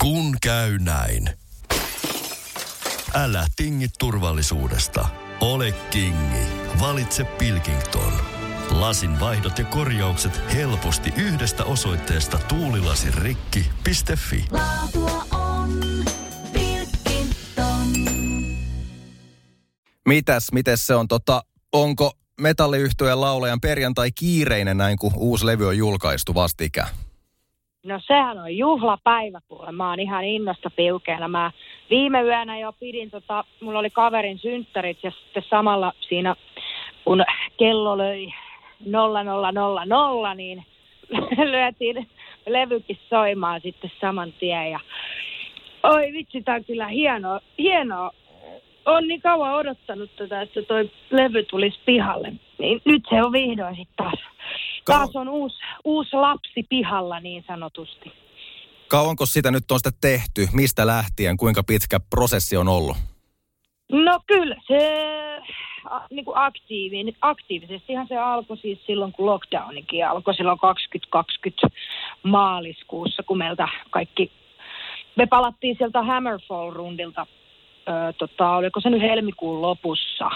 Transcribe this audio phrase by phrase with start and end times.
[0.00, 1.30] Kun käy näin.
[3.14, 5.08] Älä tingi turvallisuudesta.
[5.40, 6.46] Ole kingi.
[6.80, 8.12] Valitse Pilkington.
[8.70, 14.44] Lasin vaihdot ja korjaukset helposti yhdestä osoitteesta tuulilasirikki.fi.
[14.50, 15.80] Laatua on
[16.52, 17.86] Pilkington.
[20.08, 21.08] Mitäs, mites se on?
[21.08, 21.42] Tota,
[21.72, 26.88] onko metalliyhtyeen laulajan perjantai kiireinen näin, kun uusi levy on julkaistu vastikään?
[27.82, 29.72] No sehän on juhlapäivä kuule.
[29.72, 31.28] Mä oon ihan innosta piukeena.
[31.28, 31.50] Mä
[31.90, 36.36] viime yönä jo pidin, tota, mulla oli kaverin synttärit ja sitten samalla siinä,
[37.04, 37.24] kun
[37.56, 38.32] kello löi
[38.84, 40.64] 0000, niin
[41.50, 42.08] lyötiin
[42.46, 44.70] levykin soimaan sitten saman tien.
[44.70, 44.80] Ja
[45.82, 48.10] oi vitsi, tää on kyllä hienoa, hienoa.
[48.86, 52.32] On niin kauan odottanut tätä, että toi levy tulisi pihalle.
[52.58, 54.20] Niin nyt se on vihdoin sitten taas.
[54.84, 58.12] Taas on uusi, uusi lapsi pihalla niin sanotusti.
[58.88, 60.48] Kauanko sitä nyt on sitten tehty?
[60.52, 61.36] Mistä lähtien?
[61.36, 62.96] Kuinka pitkä prosessi on ollut?
[63.92, 65.10] No kyllä se
[65.90, 71.68] a, niin kuin aktiivinen, aktiivisestihan se alkoi siis silloin, kun lockdownikin alkoi silloin 2020
[72.22, 74.32] maaliskuussa, kun meiltä kaikki,
[75.16, 77.26] me palattiin sieltä Hammerfall-rundilta,
[77.88, 80.30] ö, tota, oliko se nyt helmikuun lopussa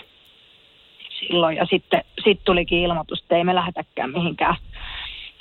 [1.27, 4.57] silloin, ja sitten sit tulikin ilmoitus, että ei me lähdetäkään mihinkään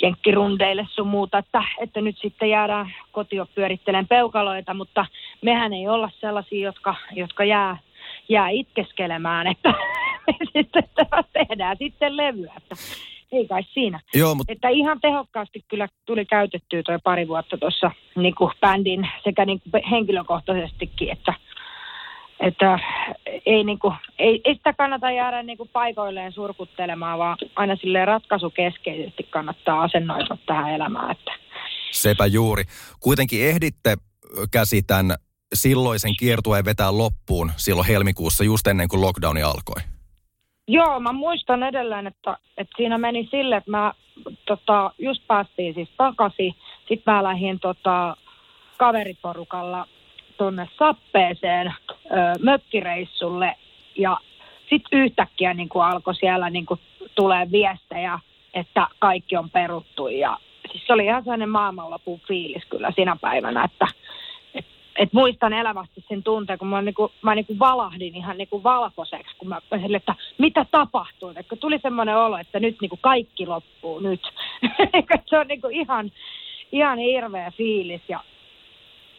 [0.02, 5.06] jenkkirundeille sun muuta, että, että nyt sitten jäädään kotio pyörittelemään peukaloita, mutta
[5.42, 7.78] mehän ei olla sellaisia, jotka, jotka jää,
[8.30, 9.73] jää itkeskelemään, että
[10.54, 10.84] sitten
[11.34, 12.76] tehdään sitten levyä, että
[13.31, 14.00] ei kai siinä.
[14.14, 19.45] Joo, mutta Että ihan tehokkaasti kyllä tuli käytettyä toi pari vuotta tuossa niin bändin sekä
[19.45, 21.34] niin kuin henkilökohtaisestikin, että,
[22.47, 22.80] että
[23.45, 28.05] ei, niin kuin, ei, ei sitä kannata jäädä niin kuin paikoilleen surkuttelemaan, vaan aina sille
[28.05, 31.11] ratkaisukeskeisesti kannattaa asennoitua tähän elämään.
[31.11, 31.31] Että
[31.91, 32.64] sepä juuri.
[32.99, 33.95] Kuitenkin ehditte,
[34.52, 35.16] käsitän,
[35.53, 39.81] silloisen kiertueen vetää loppuun silloin helmikuussa just ennen kuin lockdowni alkoi.
[40.67, 43.93] Joo, mä muistan edelleen, että, että siinä meni sille, että mä
[44.45, 46.55] tota, just päästiin siis takaisin.
[46.87, 48.17] Sitten mä lähdin tota,
[48.77, 49.87] kaveriporukalla
[50.38, 53.55] tonne sappeeseen ö, mökkireissulle
[53.95, 54.17] ja
[54.70, 56.80] sitten yhtäkkiä niin kuin alkoi siellä niin kuin
[57.16, 58.20] tulee viestejä,
[58.54, 60.38] että kaikki on peruttu ja
[60.72, 63.88] siis se oli ihan sellainen maailmanlopun fiilis kyllä siinä päivänä, että
[64.54, 69.36] et, et muistan elävästi sen tunteen, kun mä, niinku, mä niinku valahdin ihan niinku valkoiseksi,
[69.38, 71.33] kun mä sille, että mitä tapahtuu.
[71.36, 74.22] Et kun tuli semmoinen olo, että nyt niinku kaikki loppuu nyt.
[75.30, 76.11] se on niinku ihan,
[76.72, 78.02] ihan hirveä fiilis.
[78.10, 78.20] Ja,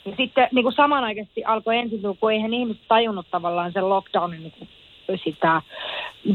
[0.05, 4.67] ja sitten niinku samanaikaisesti alkoi ensin, kun eihän ihmiset tajunnut tavallaan sen lockdownin niinku
[5.25, 5.63] sitä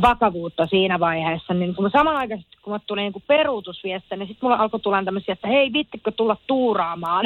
[0.02, 4.62] vakavuutta siinä vaiheessa, niin kun mä samanaikaisesti kun mä tuli niin peruutusviestejä, niin sitten mulla
[4.62, 7.26] alkoi tulla tämmöisiä, että hei, vittikö tulla tuuraamaan.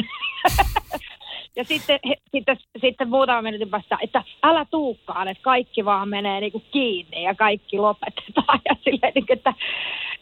[1.56, 6.40] ja sitten, he, sitten, sitten muutama minuutin päästä, että älä tuukkaan, että kaikki vaan menee
[6.40, 8.60] niin kuin kiinni ja kaikki lopetetaan.
[8.68, 9.54] Ja silleen, niin kuin, että,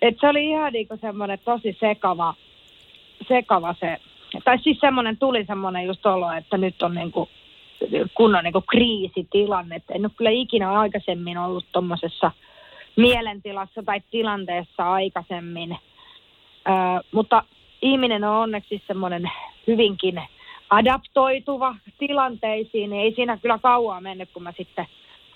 [0.03, 2.35] että se oli ihan niin kuin semmoinen tosi sekava,
[3.29, 3.99] sekava se,
[4.45, 7.29] tai siis semmoinen tuli semmoinen just olo, että nyt on niin kuin
[8.15, 9.77] kunnon niin kuin kriisitilanne.
[9.77, 12.31] Et en ole kyllä ikinä aikaisemmin ollut tuommoisessa
[12.97, 15.77] mielentilassa tai tilanteessa aikaisemmin.
[16.69, 16.73] Ö,
[17.13, 17.43] mutta
[17.83, 19.31] ihminen on onneksi semmoinen
[19.67, 20.23] hyvinkin
[20.71, 24.87] adaptoituva tilanteisiin, niin ei siinä kyllä kauaa mennyt, kun mä sitten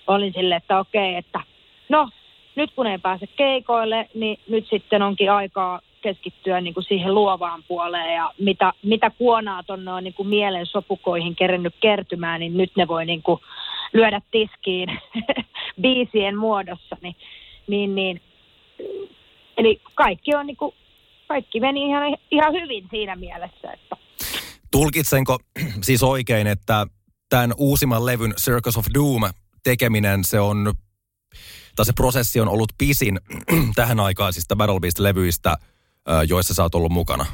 [0.07, 1.41] olin silleen, että okei, että
[1.89, 2.09] no
[2.55, 7.63] nyt kun ei pääse keikoille, niin nyt sitten onkin aikaa keskittyä niin kuin siihen luovaan
[7.67, 12.71] puoleen ja mitä, mitä kuonaa tuonne on niin kuin mielen sopukoihin kerennyt kertymään, niin nyt
[12.75, 13.41] ne voi niin kuin
[13.93, 14.89] lyödä tiskiin
[15.81, 16.97] biisien muodossa.
[17.01, 17.15] Niin,
[17.67, 18.21] niin, niin.
[19.57, 20.75] Eli kaikki, on niin kuin,
[21.27, 23.97] kaikki meni ihan, ihan hyvin siinä mielessä, että
[24.71, 25.39] Tulkitsenko
[25.87, 26.87] siis oikein, että
[27.29, 29.21] tämän uusimman levyn Circus of Doom
[29.63, 30.73] tekeminen, se on,
[31.75, 33.19] tai se prosessi on ollut pisin
[33.75, 35.55] tähän aikaan siis Battle Beast-levyistä,
[36.27, 37.25] joissa sä oot ollut mukana?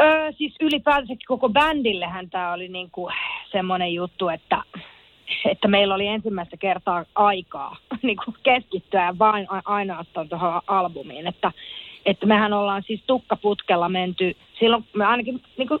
[0.00, 3.10] Öö, siis ylipäätänsä koko bändillehän tämä oli niinku
[3.52, 4.62] semmoinen juttu, että,
[5.44, 11.26] että meillä oli ensimmäistä kertaa aikaa niinku keskittyä vain ainoastaan tuohon albumiin.
[11.26, 11.52] Että,
[12.06, 15.78] että mehän ollaan siis tukkaputkella menty silloin, me ainakin niinku,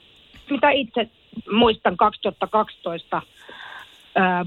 [0.50, 1.10] mitä itse
[1.52, 3.37] muistan 2012 öö,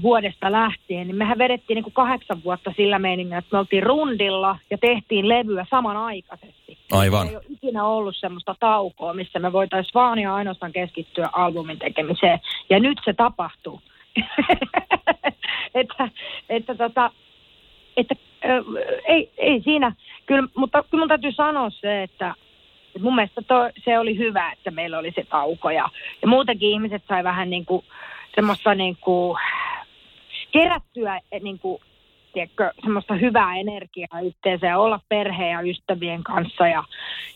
[0.02, 4.78] vuodesta lähtien, niin mehän vedettiin niinku kahdeksan vuotta sillä meiningillä, että me oltiin rundilla ja
[4.78, 6.78] tehtiin levyä samanaikaisesti.
[6.92, 7.28] Aivan.
[7.28, 12.40] Ei ole ikinä ollut semmoista taukoa, missä me voitaisiin vaan ja ainoastaan keskittyä albumin tekemiseen.
[12.70, 13.80] Ja nyt se tapahtuu.
[15.74, 16.08] että,
[16.48, 17.10] että, tota,
[17.96, 18.14] että
[18.44, 18.64] ö,
[19.04, 19.92] ei, ei siinä,
[20.26, 22.34] kyllä, mutta kyllä mun täytyy sanoa se, että,
[22.96, 25.88] Et mun mielestä to, se oli hyvä, että meillä oli se tauko ja,
[26.22, 27.84] ja muutenkin ihmiset sai vähän niin kuin
[28.34, 29.38] semmoista niin kuin
[30.52, 31.82] kerättyä niin kuin,
[32.32, 36.84] tiedätkö, semmoista hyvää energiaa yhteensä ja olla perheen ja ystävien kanssa ja,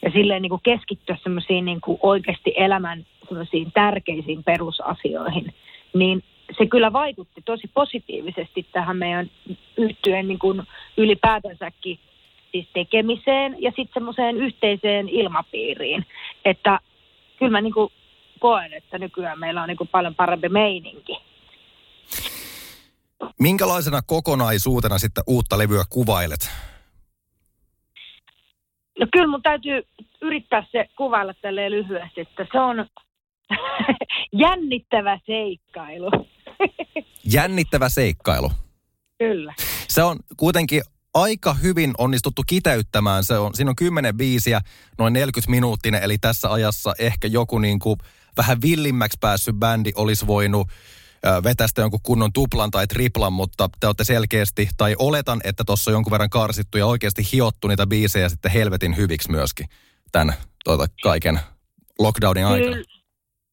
[0.02, 5.54] ja silleen niin kuin keskittyä semmoisiin niin kuin oikeasti elämän semmoisiin tärkeisiin perusasioihin,
[5.94, 6.25] niin
[6.58, 9.31] se kyllä vaikutti tosi positiivisesti tähän meidän
[9.76, 10.62] yhtyeen niin kuin
[10.96, 11.99] ylipäätänsäkin
[12.52, 16.06] siis tekemiseen ja sitten semmoiseen yhteiseen ilmapiiriin.
[16.44, 16.81] Että
[17.38, 17.92] kyllä mä niin kuin
[18.38, 21.12] koen, että nykyään meillä on niin kuin paljon parempi meininki.
[23.40, 26.50] Minkälaisena kokonaisuutena sitten uutta levyä kuvailet?
[28.98, 29.82] No kyllä mun täytyy
[30.22, 32.86] yrittää se kuvailla tälleen lyhyesti, että se on
[34.42, 36.10] jännittävä seikkailu.
[37.34, 38.50] Jännittävä seikkailu.
[39.18, 39.54] Kyllä.
[39.88, 40.82] Se on kuitenkin
[41.14, 43.24] aika hyvin onnistuttu kiteyttämään.
[43.24, 44.60] Se on, siinä on 10 biisiä,
[44.98, 47.96] noin 40 minuuttinen, eli tässä ajassa ehkä joku niin kuin
[48.36, 50.68] vähän villimmäksi päässyt bändi olisi voinut
[51.44, 55.92] vetästä jonkun kunnon tuplan tai triplan, mutta te olette selkeästi, tai oletan, että tuossa on
[55.92, 59.66] jonkun verran karsittu ja oikeasti hiottu niitä biisejä sitten helvetin hyviksi myöskin
[60.12, 60.34] tämän
[60.64, 61.40] tuota, kaiken
[61.98, 62.76] lockdownin aikana.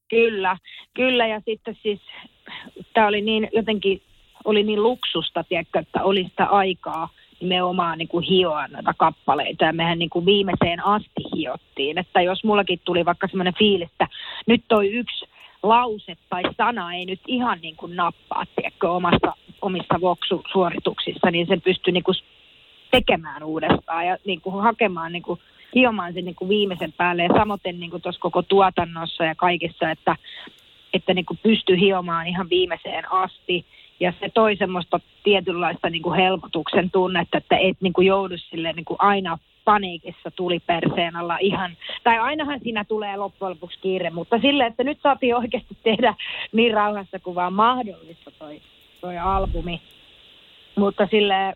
[0.09, 0.57] Kyllä,
[0.95, 1.99] kyllä, ja sitten siis
[2.93, 4.01] tämä oli niin jotenkin,
[4.45, 7.09] oli niin luksusta, tiedätkö, että oli sitä aikaa
[7.43, 9.65] nimenomaan niin kuin hioa näitä kappaleita.
[9.65, 11.97] Ja mehän niin kuin viimeiseen asti hiottiin.
[11.97, 14.07] Että jos mullakin tuli vaikka semmoinen fiilis, että
[14.47, 15.25] nyt toi yksi
[15.63, 21.61] lause tai sana ei nyt ihan niin kuin nappaa, tiedätkö, omassa, omissa voksusuorituksissa, niin sen
[21.61, 22.15] pystyy niin kuin
[22.91, 25.39] tekemään uudestaan ja niin kuin hakemaan, niin kuin,
[25.75, 27.23] hiomaan sen niin kuin viimeisen päälle.
[27.23, 30.15] Ja samoin niin kuin tuossa koko tuotannossa ja kaikissa, että,
[30.93, 33.65] että niin kuin pystyy hiomaan ihan viimeiseen asti.
[33.99, 38.73] Ja se toi semmoista tietynlaista niin kuin helpotuksen tunnetta, että et niin kuin joudu sille
[38.73, 44.09] niin kuin aina paniikissa tuli perseen alla ihan, tai ainahan siinä tulee loppujen lopuksi kiire,
[44.09, 46.15] mutta sille, että nyt saatiin oikeasti tehdä
[46.51, 48.61] niin rauhassa kuin vaan mahdollista toi,
[49.01, 49.81] toi albumi.
[50.75, 51.53] Mutta sille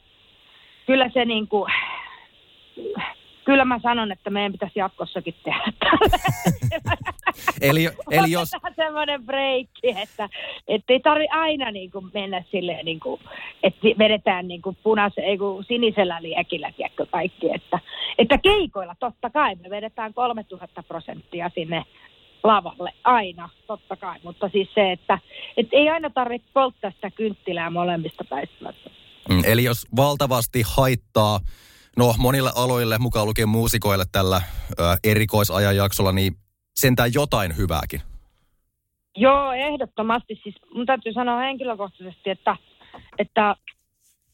[0.85, 1.71] kyllä se niin kuin,
[3.47, 5.73] kyllä mä sanon, että meidän pitäisi jatkossakin tehdä
[7.69, 8.51] eli, eli jos...
[8.75, 10.29] semmoinen breikki, että,
[10.67, 13.21] että ei tarvi aina niin kuin mennä silleen, niin kuin,
[13.63, 17.49] että vedetään niin kuin punaisen, ei kuin sinisellä liekillä, tiedätkö kaikki.
[17.53, 17.79] Että,
[18.17, 21.83] että keikoilla totta kai me vedetään 3000 prosenttia sinne
[22.43, 24.19] lavalle, aina, totta kai.
[24.23, 25.19] Mutta siis se, että,
[25.57, 28.73] että ei aina tarvitse polttaa sitä kynttilää molemmista päistä.
[29.29, 31.39] Mm, eli jos valtavasti haittaa
[31.97, 34.41] no monille aloille, mukaan lukien muusikoille tällä
[34.79, 36.33] ö, erikoisajanjaksolla, niin
[36.75, 38.01] sentään jotain hyvääkin.
[39.15, 40.39] Joo, ehdottomasti.
[40.43, 42.55] Siis mun täytyy sanoa henkilökohtaisesti, että,
[43.17, 43.55] että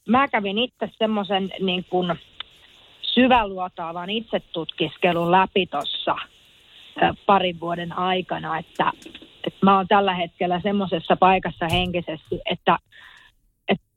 [0.09, 2.15] mä kävin itse semmoisen niin kuin
[3.01, 6.15] syväluotaavan itsetutkiskelun läpi tuossa
[7.25, 8.91] parin vuoden aikana, että,
[9.47, 12.77] että mä oon tällä hetkellä semmoisessa paikassa henkisesti, että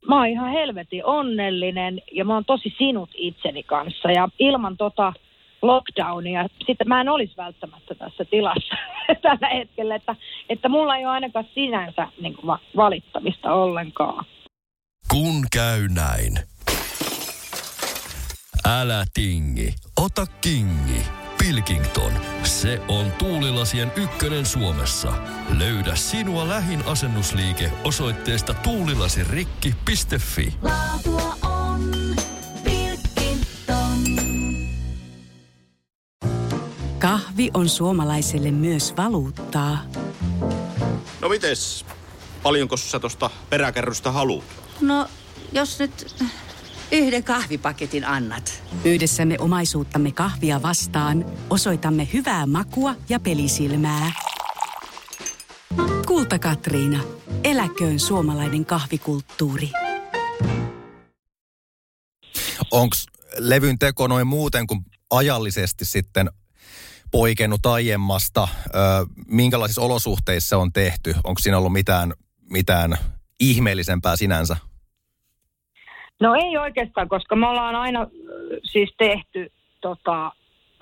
[0.07, 4.11] mä oon ihan helvetin onnellinen ja mä oon tosi sinut itseni kanssa.
[4.11, 5.13] Ja ilman tota
[5.61, 8.75] lockdownia, sitten mä en olisi välttämättä tässä tilassa
[9.21, 10.15] tällä hetkellä, että,
[10.49, 14.25] että mulla ei ole ainakaan sinänsä niin kuin valittamista ollenkaan.
[15.11, 16.33] Kun käy näin.
[18.65, 21.26] Älä tingi, ota kingi.
[21.47, 22.11] Pilkington.
[22.43, 25.13] Se on tuulilasien ykkönen Suomessa.
[25.57, 30.53] Löydä sinua lähin asennusliike osoitteesta tuulilasirikki.fi.
[30.61, 31.91] Laatua on
[32.63, 34.03] Pilkington.
[36.99, 39.77] Kahvi on suomalaiselle myös valuuttaa.
[41.21, 41.85] No mites?
[42.43, 44.45] Paljonko sä tosta peräkärrystä haluat?
[44.81, 45.07] No,
[45.51, 46.15] jos nyt
[46.91, 48.63] Yhden kahvipaketin annat.
[48.85, 54.11] Yhdessämme omaisuuttamme kahvia vastaan osoitamme hyvää makua ja pelisilmää.
[56.07, 57.03] Kulta Katriina.
[57.43, 59.69] Eläköön suomalainen kahvikulttuuri.
[62.71, 62.95] Onko
[63.37, 66.31] levyn teko noin muuten kuin ajallisesti sitten
[67.11, 68.47] poikennut aiemmasta?
[68.67, 68.69] Ö,
[69.27, 71.15] minkälaisissa olosuhteissa on tehty?
[71.23, 72.13] Onko siinä ollut mitään,
[72.51, 72.97] mitään
[73.39, 74.57] ihmeellisempää sinänsä?
[76.19, 78.07] No ei oikeastaan, koska me ollaan aina
[78.63, 80.31] siis tehty tota,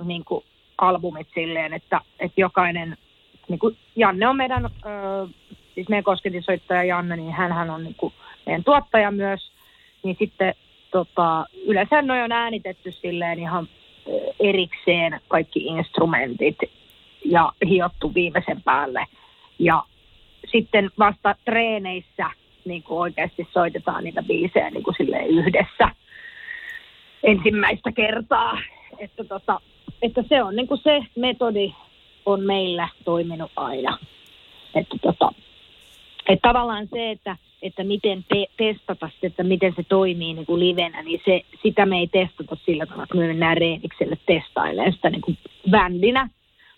[0.03, 0.45] niin kuin
[0.77, 2.97] albumit silleen, että, että jokainen,
[3.47, 4.69] niin kuin Janne on meidän, ö,
[5.75, 8.13] siis meidän kosketinsoittaja Janne, niin hän on niin kuin
[8.45, 9.51] meidän tuottaja myös,
[10.03, 10.53] niin sitten
[10.91, 13.69] tota, yleensä ne on äänitetty silleen ihan
[14.39, 16.57] erikseen kaikki instrumentit
[17.25, 19.05] ja hiottu viimeisen päälle.
[19.59, 19.83] Ja
[20.51, 22.29] sitten vasta treeneissä–
[22.65, 24.95] niin kuin oikeasti soitetaan niitä biisejä niin kuin
[25.27, 25.89] yhdessä
[27.23, 28.59] ensimmäistä kertaa.
[28.99, 29.61] Että tota,
[30.01, 31.73] että se on niin kuin se metodi
[32.25, 33.97] on meillä toiminut aina.
[34.75, 35.31] Että tota,
[36.29, 40.59] että tavallaan se, että, että miten te, testata se, että miten se toimii niin kuin
[40.59, 45.09] livenä, niin se, sitä me ei testata sillä tavalla, että me mennään Reenikselle testailemaan sitä
[45.09, 45.37] niin kuin
[45.69, 46.29] bändinä,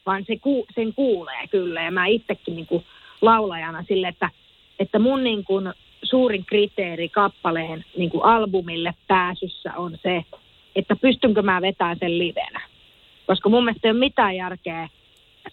[0.06, 1.82] vaan se ku, sen kuulee kyllä.
[1.82, 2.86] Ja mä itsekin niin kuin
[3.22, 4.30] laulajana sille, että,
[4.80, 10.24] että mun niin kuin suurin kriteeri kappaleen niin kuin albumille pääsyssä on se,
[10.76, 12.62] että pystynkö mä vetämään sen livenä.
[13.28, 14.90] Koska mun mielestä ei ole mitään järkeä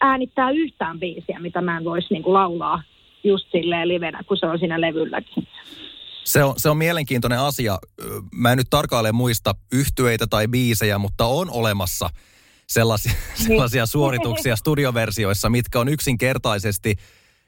[0.01, 2.83] äänittää yhtään biisiä, mitä mä en voisi niin kuin laulaa
[3.25, 5.49] just silleen livenä, kun se on siinä levylläkin.
[6.25, 7.79] Se on, se on mielenkiintoinen asia.
[8.33, 12.11] Mä en nyt tarkalleen muista yhtyeitä tai biisejä, mutta on olemassa
[12.67, 13.47] sellaisia, niin.
[13.47, 16.97] sellaisia suorituksia studioversioissa, mitkä on yksinkertaisesti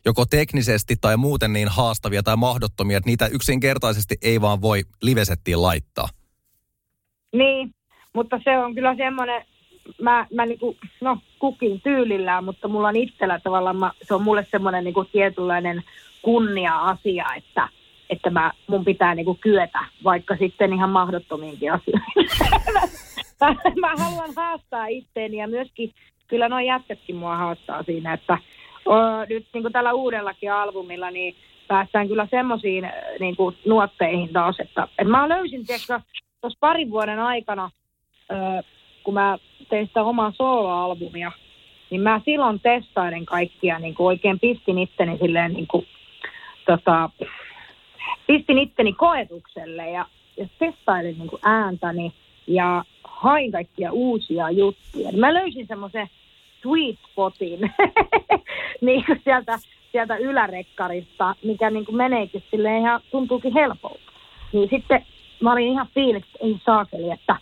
[0.06, 5.62] joko teknisesti tai muuten niin haastavia tai mahdottomia, että niitä yksinkertaisesti ei vaan voi livesettiin
[5.62, 6.08] laittaa.
[7.32, 7.75] Niin,
[8.12, 9.44] mutta se on kyllä semmoinen,
[10.02, 14.46] mä, mä niinku, no kukin tyylillään, mutta mulla on itsellä tavallaan, mä, se on mulle
[14.50, 15.82] semmoinen niinku tietynlainen
[16.22, 17.68] kunnia-asia, että,
[18.10, 22.28] että mä, mun pitää niinku kyetä, vaikka sitten ihan mahdottomiinkin asioihin.
[23.40, 23.54] mä,
[23.88, 25.92] mä haluan haastaa itteeni ja myöskin,
[26.26, 28.38] kyllä noin jätkätkin mua haastaa siinä, että
[29.28, 31.35] nyt niin kuin tällä uudellakin albumilla, niin
[31.69, 32.90] päästään kyllä semmoisiin
[33.21, 35.66] niin nuotteihin taas, että, että mä löysin,
[36.40, 37.71] tuossa parin vuoden aikana,
[38.31, 38.62] ö,
[39.02, 39.38] kun mä
[39.69, 41.33] tein sitä omaa soloalbumia,
[41.90, 45.87] niin mä silloin testailin kaikkia, niin kuin oikein pistin itteni silleen niin kuin,
[46.66, 47.11] tota,
[48.26, 52.12] pistin itteni koetukselle ja, ja testailin niin kuin ääntäni
[52.47, 55.12] ja hain kaikkia uusia juttuja.
[55.12, 56.09] Mä löysin semmoisen
[56.66, 57.61] sweet spotin
[58.80, 59.58] niin kuin sieltä,
[59.92, 64.12] sieltä ylärekkarista, mikä niin kuin meneekin silleen ihan tuntuukin helpolta.
[64.52, 65.06] Niin sitten
[65.40, 67.37] mä olin ihan fiiliksi, että ei saakeli, että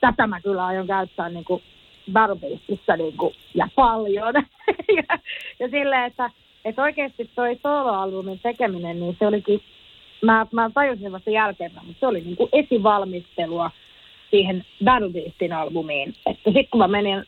[0.00, 1.62] tätä mä kyllä aion käyttää niin kuin
[2.12, 4.34] Battlebeastissä niin kuin, ja paljon.
[5.08, 5.18] ja,
[5.60, 6.30] ja silleen, että,
[6.64, 9.60] että oikeasti toi soloalbumin tekeminen, niin se olikin,
[10.22, 13.70] mä, mä tajusin vasta jälkeen, mutta se oli niin kuin esivalmistelua
[14.30, 16.14] siihen Battlebeastin albumiin.
[16.26, 17.24] Että sitten kun mä menin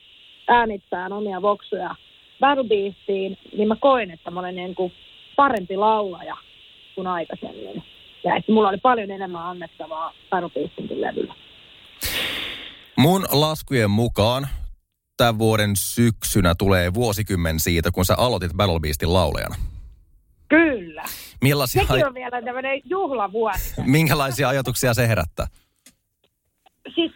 [0.49, 1.95] äänittämään omia voksuja
[2.41, 4.93] Battlebeastiin, niin mä koin, että mä olen niin kuin
[5.37, 6.37] parempi laulaja
[6.95, 7.83] kuin aikaisemmin.
[8.25, 11.35] Ja että mulla oli paljon enemmän annettavaa Battlebeastinkin levyllä.
[12.97, 14.49] Mun laskujen mukaan
[15.17, 19.57] tämän vuoden syksynä tulee vuosikymmen siitä, kun sä aloitit Battle Beastin laulajana.
[20.49, 21.05] Kyllä.
[21.43, 21.87] Millaisia...
[21.87, 23.75] Sekin on vielä tämmöinen juhlavuosi.
[23.85, 25.47] Minkälaisia ajatuksia se herättää?
[26.95, 27.13] Siis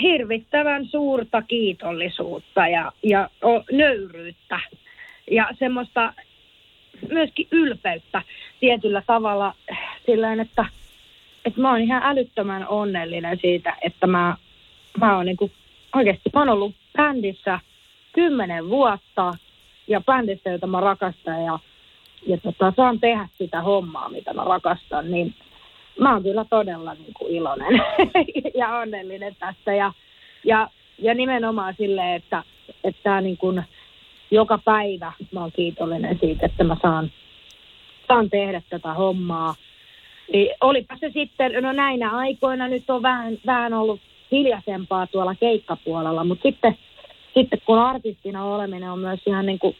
[0.00, 3.30] hirvittävän suurta kiitollisuutta ja, ja
[3.72, 4.60] nöyryyttä
[5.30, 6.12] ja semmoista
[7.10, 8.22] myöskin ylpeyttä
[8.60, 9.54] tietyllä tavalla
[10.06, 10.64] sillä että,
[11.44, 14.36] että mä oon ihan älyttömän onnellinen siitä, että mä,
[15.00, 15.52] mä oon niin
[15.94, 17.60] oikeasti, mä oon ollut bändissä
[18.12, 19.34] kymmenen vuotta
[19.88, 21.58] ja bändissä, jota mä rakastan ja,
[22.26, 25.34] ja tota, saan tehdä sitä hommaa, mitä mä rakastan, niin
[26.00, 27.82] mä oon kyllä todella niin kuin iloinen
[28.60, 29.92] ja onnellinen tästä ja,
[30.44, 30.68] ja,
[30.98, 32.42] ja nimenomaan silleen, että,
[32.84, 33.62] että niin kuin
[34.30, 37.10] joka päivä mä oon kiitollinen siitä, että mä saan,
[38.08, 39.54] saan tehdä tätä hommaa.
[40.32, 44.00] Niin olipa se sitten, no näinä aikoina nyt on vähän, vähän ollut
[44.32, 46.78] hiljaisempaa tuolla keikkapuolella, mutta sitten,
[47.34, 49.76] sitten kun artistina oleminen on myös ihan, niin kuin,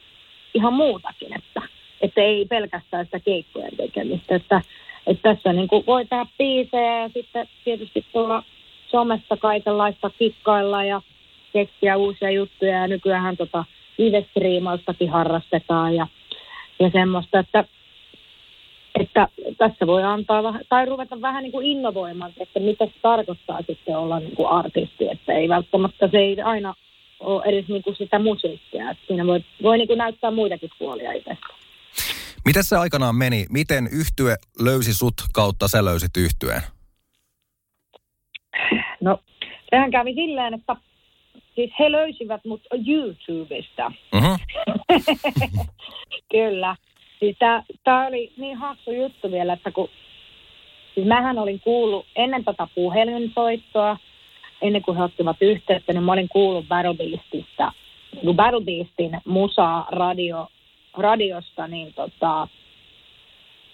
[0.55, 1.63] ihan muutakin, että,
[2.01, 4.63] että ei pelkästään sitä keikkojen tekemistä, että,
[5.07, 8.43] että tässä niin kuin voi tehdä biisejä ja sitten tietysti tuolla
[8.91, 11.03] somessa kaikenlaista kikkailla ja
[11.53, 12.79] keksiä uusia juttuja.
[12.79, 13.65] Ja nykyään tota
[13.99, 14.27] live
[15.11, 16.07] harrastetaan ja,
[16.79, 17.65] ja semmoista, että
[19.01, 19.29] että
[19.59, 24.21] tässä voi antaa tai ruveta vähän niin kuin innovoimaan, että mitä se tarkoittaa sitten olla
[24.21, 26.75] niin kuin artisti, että ei välttämättä se ei aina
[27.21, 31.13] ole edes niin kuin sitä musiikkia, että siinä voi, voi niin kuin näyttää muitakin puolia
[31.13, 31.62] itsestä.
[32.45, 33.47] Miten se aikanaan meni?
[33.51, 36.63] Miten yhtye löysi sut kautta sä löysit yhtyeen?
[39.01, 39.19] No,
[39.71, 40.77] sehän kävi silleen, että
[41.55, 43.93] siis he löysivät mut YouTubesta.
[44.15, 44.39] Uh-huh.
[46.33, 46.77] Kyllä.
[47.21, 47.37] Siis
[47.85, 49.89] tämä oli niin hassu juttu vielä, että kun
[50.95, 53.97] siis mähän olin kuullut ennen tätä tota puhelinsoittoa,
[54.63, 57.73] ennen kuin he ottivat yhteyttä, niin mä olin kuullut Battle Beastista,
[58.23, 60.49] niin Battle Beastin musaa radio,
[60.97, 62.49] radiosta, niin tota,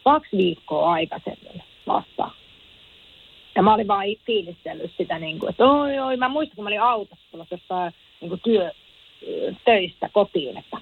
[0.04, 2.30] kaksi viikkoa aikaisemmin vasta.
[3.54, 6.68] Ja mä olin vaan fiilistellyt sitä, niin kuin, että oi, oi, mä muistan, kun mä
[6.68, 8.72] olin autossa tuossa jossain niin kuin työ,
[9.64, 10.76] töistä kotiin, että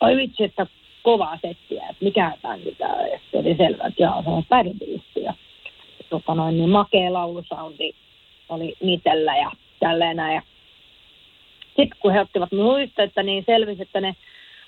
[0.00, 0.66] oi vitsi, että
[1.02, 2.56] kovaa settiä, että mikä tämä
[3.12, 5.22] Ja sitten oli selvä, että joo, se on Bärbiisti.
[5.22, 5.34] Ja
[6.10, 7.92] tota noin, niin makea laulusoundi
[8.48, 10.34] oli mitellä ja tälleen näin.
[10.34, 10.42] Ja
[11.66, 14.16] sitten kun he ottivat muistetta, niin selvisi, että ne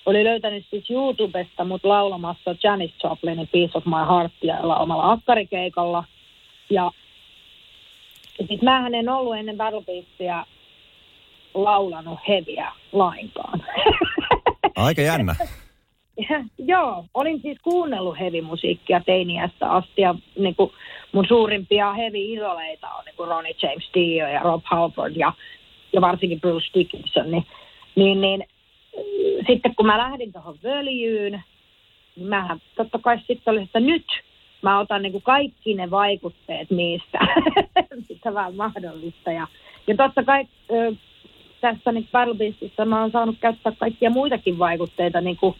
[0.05, 6.03] oli löytänyt siis YouTubesta mut laulamassa Janis Joplinin Piece of My Heartia omalla akkarikeikalla.
[6.69, 6.91] Ja,
[8.47, 10.45] siis mähän en ollut ennen Battle Beastia
[11.53, 13.63] laulanut heviä lainkaan.
[14.75, 15.35] Aika jännä.
[16.29, 20.71] Ja, joo, olin siis kuunnellut hevimusiikkia teiniästä asti ja niin kuin
[21.11, 25.33] mun suurimpia heavy-idoleita on niin kuin Ronnie James Dio ja Rob Halford ja,
[25.93, 27.31] ja varsinkin Bruce Dickinson.
[27.31, 27.45] Niin,
[27.95, 28.45] niin, niin
[29.47, 31.43] sitten kun mä lähdin tuohon völjyyn,
[32.15, 34.05] niin mähän totta kai sitten oli, että nyt
[34.61, 37.19] mä otan niin kuin kaikki ne vaikutteet niistä,
[38.09, 39.31] mitä vaan mahdollista.
[39.31, 39.47] Ja,
[39.87, 40.47] ja totta kai
[41.61, 45.55] tässä niin Battle mä oon saanut käyttää kaikkia muitakin vaikutteita, niin kuin,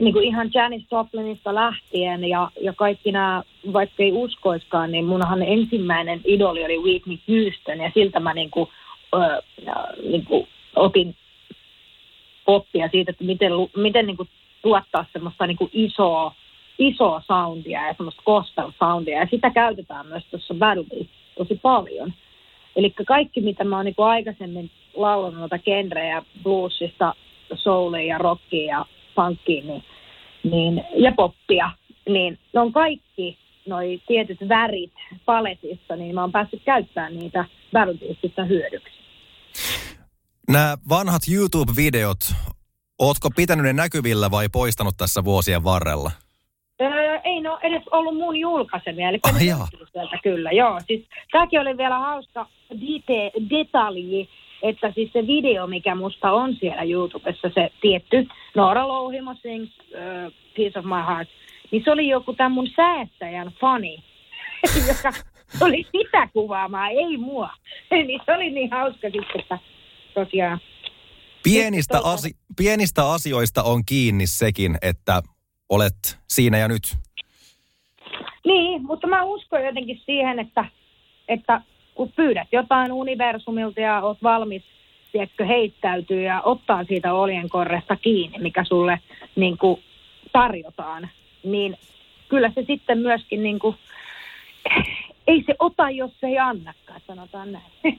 [0.00, 5.42] niin kuin ihan Janis Joplinista lähtien ja, ja kaikki nämä, vaikka ei uskoiskaan, niin munhan
[5.42, 8.70] ensimmäinen idoli oli Whitney Houston ja siltä mä niin kuin,
[9.14, 9.38] äh,
[10.10, 11.16] niin kuin otin
[12.46, 14.28] oppia siitä, että miten, miten niin kuin
[14.62, 16.34] tuottaa semmoista niin kuin isoa,
[16.78, 21.06] isoa soundia ja semmoista gospel soundia ja sitä käytetään myös tuossa Battle
[21.38, 22.12] tosi paljon.
[22.76, 27.14] Eli kaikki, mitä mä oon niin aikaisemmin laulanut noita genrejä, bluesista,
[27.54, 28.86] soulia ja rockia ja
[29.16, 29.84] funkia niin,
[30.42, 31.70] niin, ja poppia,
[32.08, 34.92] niin ne on kaikki noi tietyt värit
[35.24, 38.94] paletissa, niin mä oon päässyt käyttämään niitä Battle hyödyksi.
[40.48, 42.18] Nämä vanhat YouTube-videot,
[42.98, 46.10] ootko pitänyt ne näkyvillä vai poistanut tässä vuosien varrella?
[46.80, 49.38] Öö, ei no edes ollut mun julkaisemia, eli oh,
[49.92, 50.80] sieltä kyllä, joo.
[50.86, 54.28] Siis tämäkin oli vielä hauska dete- detalji,
[54.62, 60.32] että siis se video, mikä musta on siellä YouTubessa, se tietty Noora Louhimo sings uh,
[60.56, 61.28] Piece of My Heart,
[61.70, 64.04] niin se oli joku tämän mun säästäjän fani,
[64.88, 65.12] joka
[65.60, 67.50] oli sitä kuvaamaan, ei mua.
[67.90, 69.58] niin se oli niin hauska sitten, että
[70.14, 70.60] tosiaan
[71.44, 75.22] Pienistä, asi- pienistä asioista on kiinni sekin, että
[75.68, 76.82] olet siinä ja nyt.
[78.44, 80.64] Niin, mutta mä uskon jotenkin siihen, että,
[81.28, 81.60] että
[81.94, 84.62] kun pyydät jotain universumilta ja oot valmis
[85.12, 89.00] tiedätkö, heittäytyy ja ottaa siitä oljenkorresta kiinni, mikä sulle
[89.36, 89.82] niin kuin,
[90.32, 91.08] tarjotaan,
[91.44, 91.76] niin
[92.28, 93.76] kyllä se sitten myöskin niin kuin,
[95.26, 97.72] ei se ota, jos se ei annakaan, sanotaan näin.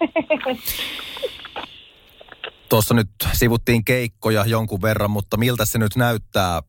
[2.69, 6.61] Tuossa nyt sivuttiin keikkoja jonkun verran, mutta miltä se nyt näyttää?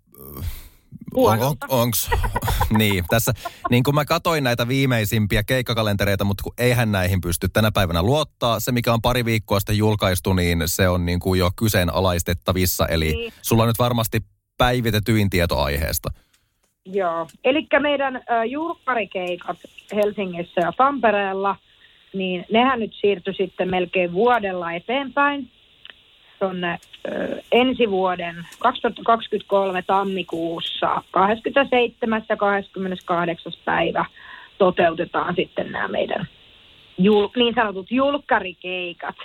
[1.14, 2.10] On, on, onks,
[2.78, 3.32] niin, tässä,
[3.70, 8.60] niin kuin mä katoin näitä viimeisimpiä keikkakalentereita, mutta kun eihän näihin pysty tänä päivänä luottaa.
[8.60, 12.86] Se, mikä on pari viikkoa sitten julkaistu, niin se on niin kuin jo kyseenalaistettavissa.
[12.86, 13.32] Eli niin.
[13.42, 14.20] sulla on nyt varmasti
[14.58, 16.10] päivitetyin tieto aiheesta.
[16.84, 19.58] Joo, eli meidän äh, julkkarikeikat
[19.94, 21.56] Helsingissä ja Tampereella,
[22.14, 25.50] niin nehän nyt siirtyi sitten melkein vuodella eteenpäin
[26.38, 26.78] tuonne
[27.52, 32.22] ensi vuoden 2023 tammikuussa 27.
[32.28, 33.52] ja 28.
[33.64, 34.04] päivä
[34.58, 36.28] toteutetaan sitten nämä meidän
[36.98, 39.16] jul, niin sanotut julkkarikeikat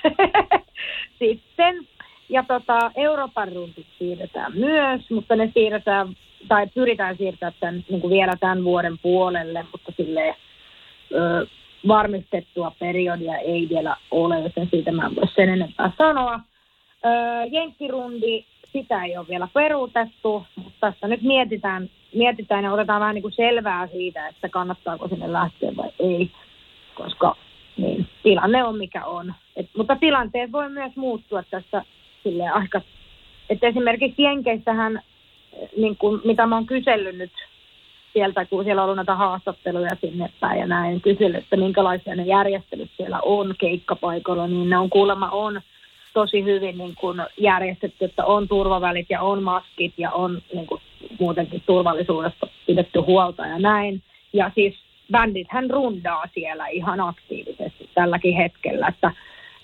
[1.20, 1.88] sitten.
[2.30, 8.12] Ja tota, Euroopan runtit siirretään myös, mutta ne siirretään, tai pyritään siirtämään tämän, niin kuin
[8.12, 10.36] vielä tämän vuoden puolelle, mutta silleen,
[11.14, 11.48] ö,
[11.88, 16.40] varmistettua periodia ei vielä ole, joten siitä mä en voi sen enempää sanoa.
[17.06, 23.16] Öö, Jenkkirundi, sitä ei ole vielä peruutettu, mutta tässä nyt mietitään, mietitään ja otetaan vähän
[23.16, 26.32] niin kuin selvää siitä, että kannattaako sinne lähteä vai ei,
[26.96, 27.36] koska
[27.78, 29.34] niin, tilanne on mikä on.
[29.56, 31.86] Et, mutta tilanteet voi myös muuttua tässä
[32.24, 32.82] sille aika,
[33.50, 35.02] että esimerkiksi Jenkeissähän,
[35.78, 37.32] niin kuin, mitä mä oon kysellyt nyt
[38.14, 42.24] sieltä, kun siellä on ollut näitä haastatteluja sinne päin ja näin, kysellyt, että minkälaisia ne
[42.24, 45.62] järjestelyt siellä on keikkapaikoilla, niin ne on kuulemma on
[46.14, 50.82] tosi hyvin niin kuin järjestetty, että on turvavälit ja on maskit ja on niin kuin
[51.20, 54.02] muutenkin turvallisuudesta pidetty huolta ja näin.
[54.34, 54.76] Ja siis
[55.12, 59.12] bändit hän rundaa siellä ihan aktiivisesti tälläkin hetkellä, että,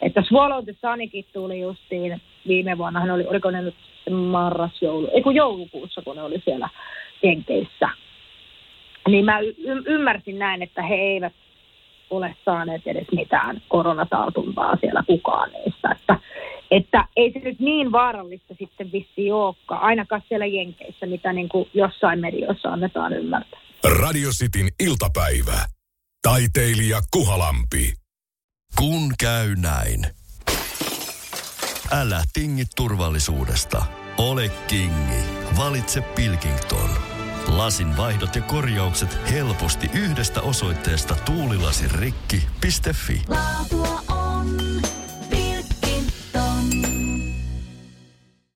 [0.01, 3.75] että Swallow the Sonikin tuli justiin viime vuonna, hän oli, oliko ne nyt
[4.12, 6.69] marras joulu, ei kun joulukuussa, kun ne oli siellä
[7.23, 7.89] Jenkeissä.
[9.07, 11.33] Niin mä y- ymmärsin näin, että he eivät
[12.10, 15.89] ole saaneet edes mitään koronatartuntaa siellä kukaan niistä.
[15.91, 16.20] Että,
[16.72, 21.70] että ei se nyt niin vaarallista sitten vissi olekaan, ainakaan siellä Jenkeissä, mitä niin kuin
[21.74, 23.60] jossain mediossa annetaan ymmärtää.
[24.00, 25.65] Radio Cityn iltapäivä.
[26.22, 27.93] Taiteilija Kuhalampi.
[28.78, 30.08] Kun käy näin.
[31.91, 33.86] Älä tingi turvallisuudesta.
[34.17, 35.22] Ole kingi.
[35.58, 37.07] Valitse Pilkington.
[37.47, 43.21] Lasin vaihdot ja korjaukset helposti yhdestä osoitteesta tuulilasirikki.fi.
[43.27, 44.57] Laatua on.